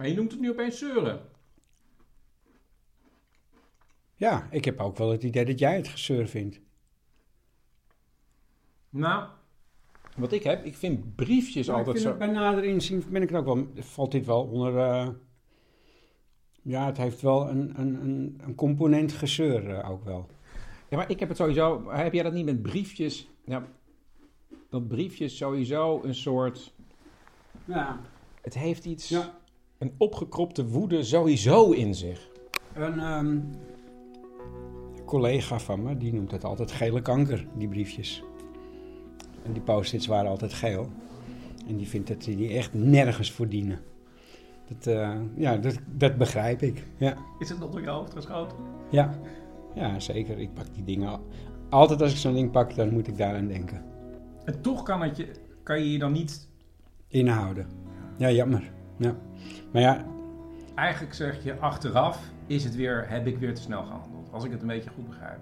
Maar 0.00 0.08
je 0.08 0.14
noemt 0.14 0.30
het 0.30 0.40
nu 0.40 0.50
opeens 0.50 0.78
zeuren. 0.78 1.20
Ja, 4.14 4.48
ik 4.50 4.64
heb 4.64 4.80
ook 4.80 4.96
wel 4.96 5.10
het 5.10 5.22
idee 5.22 5.44
dat 5.44 5.58
jij 5.58 5.76
het 5.76 5.88
gezeur 5.88 6.28
vindt. 6.28 6.60
Nou, 8.90 9.28
wat 10.16 10.32
ik 10.32 10.42
heb, 10.42 10.64
ik 10.64 10.76
vind 10.76 11.14
briefjes 11.16 11.66
Maar 11.66 11.80
ik 11.80 11.86
altijd 11.86 12.02
vind 12.02 12.14
zo... 12.14 12.20
het 12.20 12.32
bij 12.32 12.40
nader 12.40 12.64
inzien 12.64 13.04
ben 13.10 13.22
ik 13.22 13.34
ook 13.34 13.44
wel, 13.44 13.68
valt 13.74 14.12
dit 14.12 14.26
wel 14.26 14.42
onder... 14.42 14.78
eh, 14.78 15.08
ja, 16.62 16.86
het 16.86 16.96
heeft 16.96 17.20
wel 17.20 17.48
een, 17.48 17.80
een, 17.80 17.94
een, 17.94 18.40
een 18.42 18.54
component 18.54 19.12
gezeur 19.12 19.70
eh, 19.70 19.90
ook 19.90 20.04
wel. 20.04 20.26
Ja, 20.88 20.96
maar 20.96 21.10
ik 21.10 21.20
heb 21.20 21.28
het 21.28 21.38
sowieso... 21.38 21.90
Heb 21.90 22.12
jij 22.12 22.22
dat 22.22 22.32
niet 22.32 22.44
met 22.44 22.62
briefjes? 22.62 23.28
Ja, 23.44 23.68
dat 24.70 24.88
briefjes 24.88 25.36
sowieso 25.36 26.02
een 26.02 26.14
soort... 26.14 26.74
Ja. 27.64 28.00
Het 28.42 28.54
heeft 28.54 28.84
iets... 28.84 29.08
Ja. 29.08 29.39
Een 29.80 29.94
opgekropte 29.98 30.68
woede 30.68 31.02
sowieso 31.02 31.70
in 31.70 31.94
zich. 31.94 32.28
Een 32.74 32.98
ehm, 32.98 33.38
collega 35.04 35.58
van 35.58 35.82
me, 35.82 35.96
die 35.96 36.12
noemt 36.12 36.30
het 36.30 36.44
altijd 36.44 36.72
gele 36.72 37.02
kanker, 37.02 37.46
die 37.54 37.68
briefjes. 37.68 38.22
En 39.42 39.52
die 39.52 39.62
post-its 39.62 40.06
waren 40.06 40.30
altijd 40.30 40.52
geel. 40.52 40.88
En 41.68 41.76
die 41.76 41.88
vindt 41.88 42.08
dat 42.08 42.22
die 42.22 42.48
echt 42.48 42.74
nergens 42.74 43.32
voor 43.32 43.48
dienen. 43.48 43.80
Dat, 44.68 44.86
eh, 44.86 45.16
ja, 45.34 45.56
dat, 45.56 45.78
dat 45.86 46.16
begrijp 46.16 46.62
ik. 46.62 46.84
Ja. 46.96 47.16
Is 47.38 47.48
het 47.48 47.58
nog 47.58 47.70
door 47.70 47.80
je 47.80 47.88
hoofd 47.88 48.12
geschoten? 48.12 48.56
Ja. 48.90 49.18
ja, 49.74 50.00
zeker. 50.00 50.38
Ik 50.38 50.54
pak 50.54 50.74
die 50.74 50.84
dingen 50.84 51.08
al. 51.08 51.26
Altijd 51.68 52.02
als 52.02 52.12
ik 52.12 52.18
zo'n 52.18 52.34
ding 52.34 52.50
pak, 52.50 52.74
dan 52.74 52.92
moet 52.92 53.08
ik 53.08 53.16
daaraan 53.16 53.46
denken. 53.46 53.84
En 54.44 54.60
toch 54.60 54.82
kan, 54.82 55.02
het 55.02 55.16
je, 55.16 55.26
kan 55.62 55.78
je 55.78 55.92
je 55.92 55.98
dan 55.98 56.12
niet... 56.12 56.48
Inhouden. 57.08 57.66
Ja, 58.16 58.30
jammer. 58.30 58.78
Ja. 59.00 59.16
Maar 59.72 59.82
ja, 59.82 60.04
Eigenlijk 60.74 61.14
zeg 61.14 61.44
je 61.44 61.58
achteraf, 61.58 62.20
is 62.46 62.64
het 62.64 62.74
weer, 62.74 63.08
heb 63.08 63.26
ik 63.26 63.38
weer 63.38 63.54
te 63.54 63.60
snel 63.60 63.82
gehandeld. 63.82 64.32
Als 64.32 64.44
ik 64.44 64.50
het 64.50 64.60
een 64.60 64.66
beetje 64.66 64.90
goed 64.90 65.08
begrijp. 65.08 65.38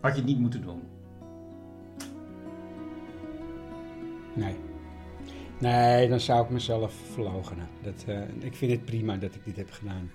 Had 0.00 0.12
je 0.12 0.18
het 0.18 0.26
niet 0.26 0.38
moeten 0.38 0.62
doen. 0.62 0.82
nee. 4.34 4.56
Nee, 5.60 6.08
dan 6.08 6.20
zou 6.20 6.44
ik 6.44 6.50
mezelf 6.50 6.94
verloochenen. 7.12 7.68
Dat, 7.82 8.04
eh, 8.06 8.20
ik 8.38 8.54
vind 8.54 8.72
het 8.72 8.84
prima 8.84 9.16
dat 9.16 9.34
ik 9.34 9.44
dit 9.44 9.56
heb 9.56 9.70
gedaan. 9.70 10.10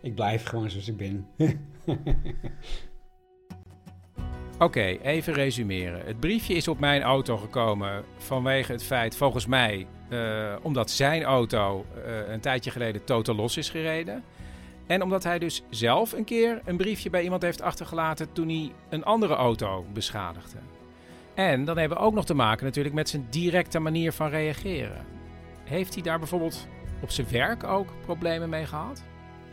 Ik 0.00 0.14
blijf 0.14 0.44
gewoon 0.44 0.70
zoals 0.70 0.88
ik 0.88 0.96
ben. 0.96 1.26
Oké, 4.58 4.80
even 4.80 5.32
resumeren. 5.32 6.06
Het 6.06 6.20
briefje 6.20 6.54
is 6.54 6.68
op 6.68 6.78
mijn 6.78 7.02
auto 7.02 7.36
gekomen 7.36 8.04
vanwege 8.16 8.72
het 8.72 8.82
feit, 8.84 9.16
volgens 9.16 9.46
mij, 9.46 9.86
eh, 10.12 10.54
omdat 10.62 10.90
zijn 10.90 11.22
auto 11.22 11.84
eh, 12.04 12.32
een 12.32 12.40
tijdje 12.40 12.70
geleden 12.70 13.04
totaal 13.04 13.34
los 13.34 13.56
is 13.56 13.70
gereden. 13.70 14.24
En 14.86 15.02
omdat 15.02 15.24
hij 15.24 15.38
dus 15.38 15.62
zelf 15.70 16.12
een 16.12 16.24
keer 16.24 16.60
een 16.64 16.76
briefje 16.76 17.10
bij 17.10 17.22
iemand 17.22 17.42
heeft 17.42 17.62
achtergelaten 17.62 18.32
toen 18.32 18.48
hij 18.48 18.72
een 18.88 19.04
andere 19.04 19.34
auto 19.34 19.84
beschadigde. 19.92 20.58
En 21.34 21.64
dan 21.64 21.78
hebben 21.78 21.98
we 21.98 22.04
ook 22.04 22.14
nog 22.14 22.24
te 22.24 22.34
maken 22.34 22.64
natuurlijk 22.64 22.94
met 22.94 23.08
zijn 23.08 23.26
directe 23.30 23.78
manier 23.78 24.12
van 24.12 24.28
reageren. 24.28 25.04
Heeft 25.64 25.94
hij 25.94 26.02
daar 26.02 26.18
bijvoorbeeld 26.18 26.66
op 27.02 27.10
zijn 27.10 27.26
werk 27.30 27.64
ook 27.64 27.88
problemen 28.04 28.48
mee 28.48 28.66
gehad? 28.66 29.02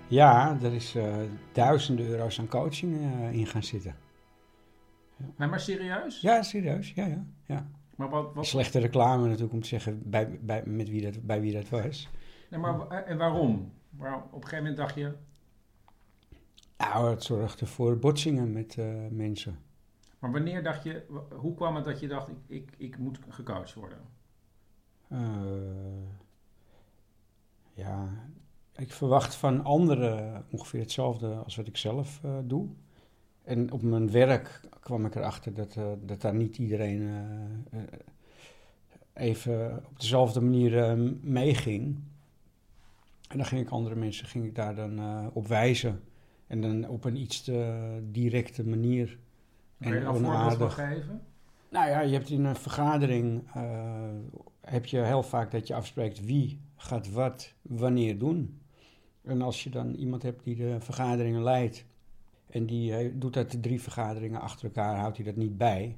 Ja, 0.08 0.58
er 0.62 0.74
is 0.74 0.96
eh, 0.96 1.16
duizenden 1.52 2.08
euro's 2.08 2.40
aan 2.40 2.48
coaching 2.48 2.98
eh, 2.98 3.34
in 3.34 3.48
gaan 3.48 3.64
zitten. 3.64 3.96
Nee, 5.36 5.48
maar 5.48 5.60
serieus? 5.60 6.22
Ja, 6.22 6.44
serieus. 6.44 6.92
Ja, 6.96 7.06
ja. 7.06 7.26
ja. 7.46 7.68
Maar 8.00 8.10
wat, 8.10 8.34
wat, 8.34 8.46
Slechte 8.46 8.80
reclame 8.80 9.26
natuurlijk 9.26 9.54
om 9.54 9.62
te 9.62 9.68
zeggen 9.68 10.10
bij, 10.10 10.40
bij, 10.42 10.64
met 10.66 10.90
wie 10.90 11.02
dat, 11.02 11.22
bij 11.22 11.42
wie 11.42 11.54
dat 11.54 11.70
was. 11.70 12.10
nee, 12.50 12.60
maar, 12.60 12.88
en 12.90 13.18
waarom? 13.18 13.72
Waarom? 13.90 14.22
Op 14.22 14.34
een 14.34 14.42
gegeven 14.42 14.58
moment 14.58 14.78
dacht 14.78 14.96
je, 14.96 15.14
Nou, 16.78 17.10
het 17.10 17.24
zorgde 17.24 17.66
voor 17.66 17.98
botsingen 17.98 18.52
met 18.52 18.78
eh, 18.78 19.08
mensen. 19.10 19.60
maar 20.20 20.32
wanneer 20.32 20.64
dacht 20.64 20.84
je, 20.84 21.06
hoe 21.36 21.56
kwam 21.56 21.76
het 21.76 21.86
dat 21.86 22.00
je 22.00 22.08
dacht, 22.08 22.30
ik, 22.30 22.38
ik, 22.48 22.72
ik 22.78 22.98
moet 22.98 23.20
gecoacht 23.30 23.74
worden? 23.74 24.00
Eh, 25.08 25.20
ja, 27.74 28.10
ik 28.76 28.92
verwacht 28.92 29.36
van 29.36 29.64
anderen 29.64 30.46
ongeveer 30.52 30.80
hetzelfde 30.80 31.34
als 31.34 31.56
wat 31.56 31.68
ik 31.68 31.78
zelf 31.78 32.24
eh, 32.24 32.38
doe. 32.44 32.70
En 33.44 33.72
op 33.72 33.82
mijn 33.82 34.12
werk 34.12 34.62
kwam 34.90 35.06
ik 35.06 35.16
erachter 35.16 35.54
dat, 35.54 35.76
eh, 35.76 35.92
dat 36.02 36.22
daar 36.22 36.34
niet 36.34 36.58
iedereen 36.58 37.02
eh, 37.02 37.80
eh, 37.80 37.88
even 39.14 39.84
op 39.86 40.00
dezelfde 40.00 40.42
manier 40.42 40.98
meeging. 41.22 42.00
En 43.28 43.38
dan 43.38 43.46
ging 43.46 43.62
ik 43.62 43.70
andere 43.70 43.96
mensen 43.96 44.28
ging 44.28 44.46
ik 44.46 44.56
daar 44.56 44.76
dan 44.76 45.00
op 45.34 45.48
wijzen. 45.48 46.02
En 46.48 46.62
dan 46.62 46.88
op 46.88 47.04
een 47.04 47.16
iets 47.16 47.44
te 47.44 48.00
directe 48.12 48.64
manier. 48.64 49.20
Je 49.78 49.86
En 49.86 49.92
daar 49.92 50.00
een 50.00 50.06
voorbeeld 50.06 50.26
onaardig. 50.26 50.74
geven? 50.74 51.22
Nou 51.70 51.90
ja, 51.90 52.00
je 52.00 52.14
hebt 52.14 52.30
in 52.30 52.46
een 52.46 52.56
vergadering 52.56 53.44
heb 54.62 54.86
je 54.86 55.00
heel 55.00 55.24
vaak 55.24 55.52
dat 55.52 55.68
je 55.68 55.74
afspreekt 55.74 56.26
wie 56.26 56.60
gaat 56.76 57.12
wat 57.12 57.54
wanneer 57.62 58.18
doen. 58.18 58.62
En 59.22 59.42
als 59.42 59.64
je 59.64 59.70
dan 59.70 59.94
iemand 59.94 60.24
hebt 60.24 60.44
die 60.44 60.56
de 60.56 60.76
vergaderingen 60.80 61.44
leidt 61.44 61.86
en 62.50 62.66
die 62.66 62.96
eh, 62.96 63.12
doet 63.16 63.34
dat 63.34 63.62
drie 63.64 63.82
vergaderingen 63.82 64.42
achter 64.42 64.66
elkaar, 64.66 64.96
houdt 64.98 65.18
hij 65.18 65.26
dat 65.26 65.36
niet 65.36 65.58
bij, 65.58 65.98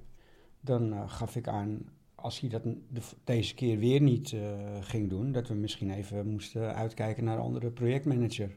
dan 0.59 0.93
eh, 0.93 1.09
gaf 1.09 1.35
ik 1.35 1.47
aan 1.47 1.79
als 2.15 2.39
hij 2.39 2.49
dat 2.49 2.63
de- 2.63 3.01
deze 3.23 3.53
keer 3.55 3.77
weer 3.77 4.01
niet 4.01 4.33
eh, 4.33 4.41
ging 4.81 5.09
doen, 5.09 5.31
dat 5.31 5.47
we 5.47 5.53
misschien 5.53 5.91
even 5.91 6.27
moesten 6.27 6.75
uitkijken 6.75 7.23
naar 7.23 7.35
een 7.37 7.43
andere 7.43 7.71
projectmanager. 7.71 8.47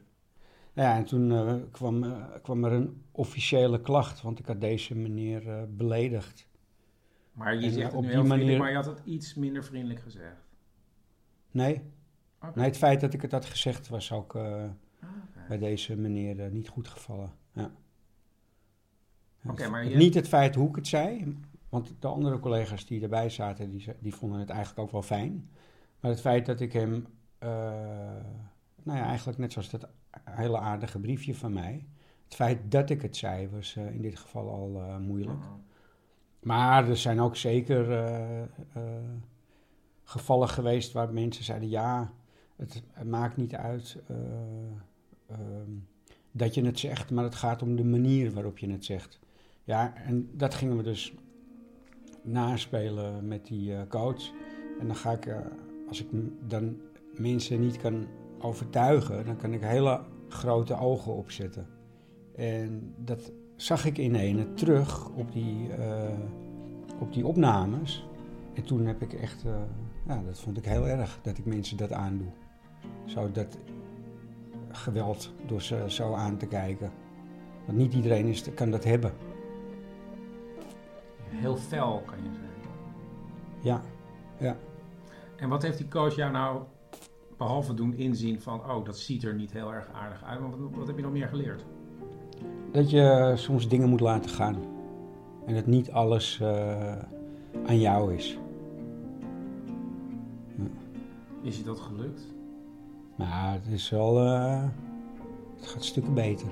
Nou 0.73 0.87
ja, 0.89 0.97
en 0.97 1.05
toen 1.05 1.69
kwam, 1.71 2.05
kwam 2.41 2.63
er 2.63 2.71
een 2.71 3.01
officiële 3.11 3.81
klacht, 3.81 4.21
want 4.21 4.39
ik 4.39 4.45
had 4.45 4.61
deze 4.61 4.95
meneer 4.95 5.67
beledigd. 5.69 6.47
Maar 7.31 7.55
je 7.55 7.65
En, 7.65 7.71
zegt 7.71 7.93
op 7.93 8.03
die 8.07 8.21
manier- 8.23 8.57
maar 8.57 8.69
je 8.69 8.75
had 8.75 8.85
het 8.85 9.01
iets 9.05 9.33
minder 9.33 9.63
vriendelijk 9.63 9.99
gezegd. 9.99 10.45
Nee, 11.51 11.81
nee, 12.55 12.65
het 12.65 12.77
feit 12.77 13.01
dat 13.01 13.13
ik 13.13 13.21
het 13.21 13.31
had 13.31 13.45
gezegd 13.45 13.87
was 13.87 14.11
ook 14.11 14.35
Ah, 14.35 14.61
bij 15.47 15.57
deze 15.57 15.95
meneer 15.95 16.51
niet 16.51 16.67
goed 16.67 16.87
gevallen. 16.87 17.31
Ja. 17.53 17.71
Het- 19.47 19.69
maar 19.69 19.87
je- 19.87 19.95
Niet 19.95 20.13
het 20.13 20.27
feit 20.27 20.55
hoe 20.55 20.69
ik 20.69 20.75
het 20.75 20.87
zei, 20.87 21.37
want 21.69 21.93
de 21.99 22.07
andere 22.07 22.39
collega's 22.39 22.85
die 22.85 23.01
erbij 23.01 23.29
zaten, 23.29 23.69
die, 23.71 23.85
die 23.99 24.15
vonden 24.15 24.39
het 24.39 24.49
eigenlijk 24.49 24.79
ook 24.79 24.91
wel 24.91 25.01
fijn. 25.01 25.49
Maar 25.99 26.11
het 26.11 26.21
feit 26.21 26.45
dat 26.45 26.59
ik 26.59 26.73
hem, 26.73 27.05
eh, 27.37 27.49
nou 28.83 28.97
ja, 28.99 29.05
eigenlijk 29.05 29.37
net 29.37 29.51
zoals 29.51 29.69
dat 29.69 29.87
hele 30.23 30.59
aardige 30.59 30.99
briefje 30.99 31.35
van 31.35 31.53
mij, 31.53 31.85
het 32.23 32.35
feit 32.35 32.71
dat 32.71 32.89
ik 32.89 33.01
het 33.01 33.17
zei 33.17 33.49
was 33.49 33.75
eh, 33.75 33.93
in 33.93 34.01
dit 34.01 34.19
geval 34.19 34.49
al 34.49 34.81
eh, 34.81 34.97
moeilijk. 34.97 35.39
Oh. 35.43 35.53
Maar 36.39 36.89
er 36.89 36.97
zijn 36.97 37.19
ook 37.21 37.35
zeker 37.35 37.85
gevallen 40.03 40.49
geweest 40.49 40.91
waar 40.91 41.13
mensen 41.13 41.43
zeiden: 41.43 41.69
ja, 41.69 42.11
het, 42.55 42.83
het 42.91 43.07
maakt 43.07 43.37
niet 43.37 43.55
uit 43.55 43.97
eh, 44.07 44.15
ehm, 45.27 45.69
dat 46.31 46.53
je 46.53 46.65
het 46.65 46.79
zegt, 46.79 47.11
maar 47.11 47.23
het 47.23 47.35
gaat 47.35 47.61
om 47.61 47.75
de 47.75 47.83
manier 47.83 48.31
waarop 48.31 48.57
je 48.57 48.71
het 48.71 48.85
zegt. 48.85 49.19
Ja, 49.65 49.93
en 49.95 50.29
dat 50.33 50.53
gingen 50.53 50.77
we 50.77 50.83
dus 50.83 51.13
naspelen 52.21 53.27
met 53.27 53.45
die 53.45 53.75
eh, 53.75 53.87
coach. 53.87 54.31
En 54.79 54.87
dan 54.87 54.95
ga 54.95 55.11
ik, 55.11 55.25
eh, 55.25 55.37
als 55.87 56.01
ik 56.01 56.07
dan 56.47 56.77
mensen 57.17 57.59
niet 57.59 57.77
kan 57.77 58.07
overtuigen, 58.39 59.25
dan 59.25 59.37
kan 59.37 59.53
ik 59.53 59.61
hele 59.61 60.01
grote 60.29 60.77
ogen 60.77 61.13
opzetten. 61.13 61.67
En 62.35 62.93
dat 62.97 63.31
zag 63.55 63.85
ik 63.85 63.97
in 63.97 64.53
terug 64.53 65.09
op 65.09 65.31
die, 65.31 65.73
eh, 65.73 66.19
op 66.99 67.13
die 67.13 67.25
opnames. 67.25 68.07
En 68.53 68.63
toen 68.63 68.85
heb 68.85 69.01
ik 69.01 69.13
echt, 69.13 69.43
ja, 70.07 70.21
dat 70.25 70.39
vond 70.39 70.57
ik 70.57 70.65
heel 70.65 70.87
erg 70.87 71.19
dat 71.21 71.37
ik 71.37 71.45
mensen 71.45 71.77
dat 71.77 71.91
aandoe. 71.91 72.31
Zo 73.05 73.31
dat 73.31 73.57
geweld 74.69 75.33
door 75.47 75.61
ze 75.61 75.83
zo 75.87 76.13
aan 76.13 76.37
te 76.37 76.47
kijken. 76.47 76.91
Want 77.65 77.77
niet 77.77 77.93
iedereen 77.93 78.27
is, 78.27 78.53
kan 78.53 78.71
dat 78.71 78.83
hebben. 78.83 79.13
Heel 81.35 81.55
fel, 81.55 82.03
kan 82.05 82.17
je 82.17 82.29
zeggen. 82.29 82.71
Ja, 83.61 83.81
ja. 84.37 84.57
En 85.35 85.49
wat 85.49 85.61
heeft 85.61 85.77
die 85.77 85.87
coach 85.87 86.15
jou 86.15 86.31
nou, 86.31 86.61
behalve 87.37 87.73
doen 87.73 87.93
inzien 87.93 88.41
van... 88.41 88.59
oh, 88.59 88.85
dat 88.85 88.97
ziet 88.97 89.23
er 89.23 89.35
niet 89.35 89.51
heel 89.51 89.73
erg 89.73 89.89
aardig 89.93 90.23
uit. 90.23 90.39
Maar 90.39 90.49
wat, 90.49 90.59
wat 90.71 90.87
heb 90.87 90.95
je 90.95 91.03
nog 91.03 91.11
meer 91.11 91.27
geleerd? 91.27 91.65
Dat 92.71 92.89
je 92.89 93.33
soms 93.35 93.67
dingen 93.67 93.89
moet 93.89 93.99
laten 93.99 94.29
gaan. 94.29 94.55
En 95.45 95.53
dat 95.53 95.65
niet 95.65 95.91
alles 95.91 96.39
eh, 96.41 96.97
aan 97.65 97.79
jou 97.79 98.13
is. 98.13 98.37
Is 101.41 101.57
je 101.57 101.63
dat 101.63 101.79
gelukt? 101.79 102.21
Maar 103.15 103.53
het 103.53 103.67
is 103.67 103.89
wel... 103.89 104.19
eh, 104.19 104.63
het 105.55 105.67
gaat 105.67 105.83
stukken 105.83 106.13
beter. 106.13 106.47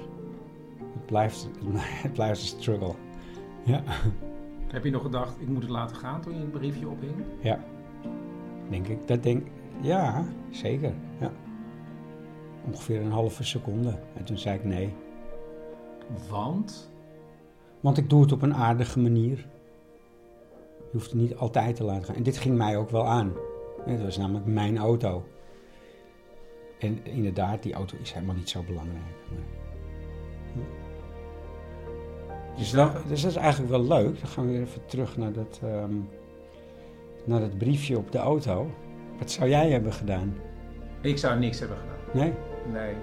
Het 0.94 1.06
blijft, 1.06 1.50
het 2.04 2.14
blijft 2.14 2.42
een 2.42 2.48
struggle. 2.48 2.94
Ja. 3.64 3.84
Heb 4.74 4.84
je 4.84 4.92
nog 4.92 5.02
gedacht, 5.02 5.42
ik 5.42 5.48
moet 5.48 5.62
het 5.62 5.72
laten 5.72 5.96
gaan 5.96 6.22
toen 6.22 6.34
je 6.36 6.40
een 6.40 6.52
briefje 6.52 6.88
ophing? 6.88 7.14
Ja, 7.42 7.60
denk 8.70 8.88
ik. 8.88 9.08
Dat 9.08 9.24
denk 9.24 9.48
Ja, 9.82 10.26
zeker. 10.50 10.94
Ja. 11.20 11.32
Ongeveer 12.66 13.02
een 13.02 13.12
halve 13.12 13.44
seconde. 13.44 14.00
En 14.18 14.24
toen 14.24 14.38
zei 14.38 14.58
ik 14.58 14.64
nee. 14.64 14.94
Want? 16.30 16.92
Want 17.80 17.98
ik 17.98 18.10
doe 18.10 18.22
het 18.22 18.32
op 18.32 18.42
een 18.42 18.54
aardige 18.54 19.00
manier. 19.00 19.38
Je 20.78 20.92
hoeft 20.92 21.12
het 21.12 21.20
niet 21.20 21.36
altijd 21.36 21.76
te 21.76 21.84
laten 21.84 22.04
gaan. 22.04 22.16
En 22.16 22.24
dit 22.24 22.38
ging 22.38 22.58
mij 22.58 22.78
ook 22.78 22.90
wel 22.90 23.08
aan. 23.08 23.34
Het 23.86 24.02
was 24.02 24.18
namelijk 24.18 24.46
mijn 24.46 24.78
auto. 24.78 25.26
En 26.80 27.06
inderdaad, 27.06 27.64
die 27.64 27.74
auto 27.74 27.98
is 28.02 28.12
helemaal 28.12 28.36
niet 28.36 28.50
zo 28.50 28.64
belangrijk. 28.64 29.16
Maar... 29.30 29.63
Dus, 32.58 32.72
dat, 32.72 32.92
dus 33.08 33.22
dat 33.22 33.32
is 33.32 33.38
eigenlijk 33.38 33.72
wel 33.72 33.84
leuk. 33.84 34.20
Dan 34.20 34.30
gaan 34.30 34.46
we 34.46 34.52
weer 34.52 34.62
even 34.62 34.86
terug 34.86 35.18
naar 35.18 35.32
dat, 35.32 35.60
ehm, 35.64 35.94
naar 37.26 37.40
dat 37.40 37.58
briefje 37.58 37.98
op 37.98 38.12
de 38.12 38.18
auto. 38.18 38.70
Wat 39.20 39.32
zou 39.32 39.50
jij 39.50 39.70
hebben 39.70 39.94
gedaan? 39.94 40.36
Ik 41.02 41.18
zou 41.18 41.40
niks 41.40 41.60
hebben 41.60 41.78
gedaan. 41.78 42.24
Nee? 42.24 42.34
Nee. 42.72 42.94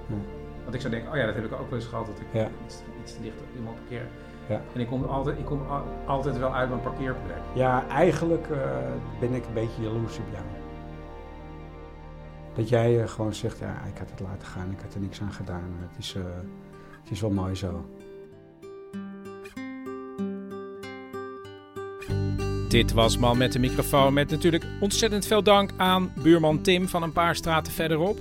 Want 0.62 0.74
ik 0.74 0.80
zou 0.80 0.92
denken, 0.92 1.10
oh 1.10 1.16
ja, 1.16 1.26
dat 1.26 1.34
heb 1.34 1.44
ik 1.44 1.52
ook 1.52 1.70
wel 1.70 1.78
eens 1.78 1.88
gehad. 1.88 2.06
Dat 2.06 2.20
ik 2.20 2.26
Ja. 2.32 2.48
iets, 2.66 2.82
iets 3.02 3.14
te 3.14 3.22
dicht 3.22 3.36
op 3.40 3.56
iemand 3.56 3.76
parkeer. 3.76 4.06
Ja. 4.48 4.60
En 4.74 4.80
ik 4.80 4.86
kom, 4.86 5.04
altijd, 5.04 5.38
ik 5.38 5.44
kom 5.44 5.60
al- 5.68 5.84
altijd 6.06 6.38
wel 6.38 6.54
uit 6.54 6.68
mijn 6.68 6.80
parkeerplek. 6.80 7.36
Ja, 7.54 7.86
eigenlijk 7.88 8.46
eh, 8.50 8.58
ben 9.20 9.32
ik 9.34 9.46
een 9.46 9.52
beetje 9.54 9.82
jaloers 9.82 10.18
op 10.18 10.24
jou. 10.32 10.44
Dat 12.54 12.68
jij 12.68 13.02
eh, 13.02 13.08
gewoon 13.08 13.34
zegt, 13.34 13.58
ja, 13.58 13.74
ik 13.92 13.98
had 13.98 14.10
het 14.10 14.20
laten 14.20 14.46
gaan, 14.46 14.70
ik 14.70 14.80
had 14.80 14.94
er 14.94 15.00
niks 15.00 15.20
aan 15.20 15.32
gedaan. 15.32 15.62
Het 15.88 15.98
is, 15.98 16.14
eh, 16.14 16.22
het 17.02 17.10
is 17.10 17.20
wel 17.20 17.30
mooi 17.30 17.54
zo. 17.54 17.84
Dit 22.70 22.92
was 22.92 23.18
Man 23.18 23.38
met 23.38 23.52
de 23.52 23.58
microfoon 23.58 24.12
met 24.12 24.30
natuurlijk 24.30 24.64
ontzettend 24.80 25.26
veel 25.26 25.42
dank 25.42 25.70
aan 25.76 26.12
buurman 26.22 26.62
Tim 26.62 26.88
van 26.88 27.02
een 27.02 27.12
paar 27.12 27.36
straten 27.36 27.72
verderop. 27.72 28.18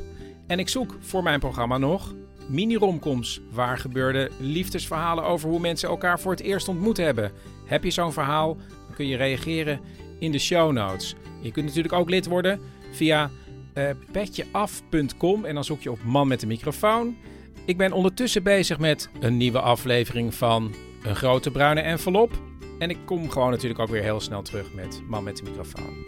En 0.48 0.60
ik 0.60 0.70
zoek 0.70 0.96
voor 1.00 1.24
mijn 1.24 1.40
programma 1.40 1.78
nog 1.78 2.14
mini-romcoms, 2.48 3.42
waar 3.52 3.78
gebeurde 3.78 4.30
liefdesverhalen 4.40 5.24
over 5.24 5.50
hoe 5.50 5.60
mensen 5.60 5.90
elkaar 5.90 6.20
voor 6.20 6.32
het 6.32 6.42
eerst 6.42 6.68
ontmoet 6.68 6.98
hebben. 6.98 7.32
Heb 7.66 7.84
je 7.84 7.92
zo'n 7.92 8.14
verhaal, 8.14 8.56
dan 8.56 8.96
kun 8.96 9.08
je 9.08 9.18
reageren 9.18 9.80
in 10.20 10.32
de 10.32 10.40
show 10.40 10.72
notes. 10.72 11.16
Je 11.42 11.52
kunt 11.52 11.66
natuurlijk 11.66 11.94
ook 11.94 12.10
lid 12.10 12.26
worden 12.26 12.60
via 12.92 13.32
eh 13.74 13.90
petjeaf.com 14.12 15.46
en 15.46 15.54
dan 15.54 15.64
zoek 15.64 15.82
je 15.82 15.92
op 15.92 16.04
Man 16.04 16.28
met 16.28 16.40
de 16.40 16.48
microfoon. 16.48 17.18
Ik 17.66 17.78
ben 17.78 17.92
ondertussen 17.92 18.44
bezig 18.44 18.80
met 18.80 19.10
een 19.20 19.38
nieuwe 19.38 19.60
aflevering 19.60 20.34
van 20.36 20.74
Een 21.04 21.16
Grote 21.16 21.52
Bruine 21.52 21.82
Envelop. 21.82 22.49
En 22.80 22.90
ik 22.90 22.98
kom 23.06 23.30
gewoon 23.30 23.50
natuurlijk 23.50 23.80
ook 23.80 23.90
weer 23.90 24.04
heel 24.04 24.20
snel 24.20 24.42
terug 24.42 24.74
met 24.74 25.02
Man 25.08 25.24
met 25.24 25.38
de 25.38 25.44
microfoon. 25.44 26.06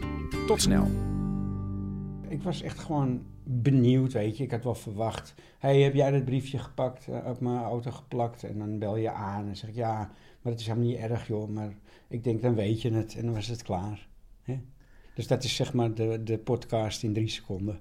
Tot 0.47 0.61
snel. 0.61 0.87
Ik 2.27 2.43
was 2.43 2.61
echt 2.61 2.79
gewoon 2.79 3.25
benieuwd, 3.43 4.13
weet 4.13 4.37
je. 4.37 4.43
Ik 4.43 4.51
had 4.51 4.63
wel 4.63 4.75
verwacht. 4.75 5.33
hey, 5.59 5.81
heb 5.81 5.93
jij 5.93 6.11
dat 6.11 6.25
briefje 6.25 6.57
gepakt, 6.57 7.07
eh, 7.07 7.25
op 7.25 7.39
mijn 7.39 7.57
auto 7.57 7.91
geplakt? 7.91 8.43
En 8.43 8.57
dan 8.57 8.79
bel 8.79 8.95
je 8.95 9.11
aan 9.11 9.47
en 9.47 9.55
zeg 9.55 9.69
ik, 9.69 9.75
ja, 9.75 9.97
maar 10.41 10.51
het 10.51 10.59
is 10.61 10.67
helemaal 10.67 10.87
niet 10.87 10.97
erg, 10.97 11.27
joh. 11.27 11.49
Maar 11.49 11.73
ik 12.07 12.23
denk, 12.23 12.41
dan 12.41 12.55
weet 12.55 12.81
je 12.81 12.93
het 12.93 13.15
en 13.15 13.25
dan 13.25 13.33
was 13.33 13.47
het 13.47 13.63
klaar. 13.63 14.09
Dus 15.13 15.27
dat 15.27 15.43
is 15.43 15.55
zeg 15.55 15.73
maar 15.73 15.93
de, 15.93 16.23
de 16.23 16.37
podcast 16.37 17.03
in 17.03 17.13
drie 17.13 17.27
seconden. 17.27 17.79